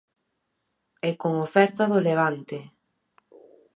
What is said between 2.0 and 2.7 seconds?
Levante.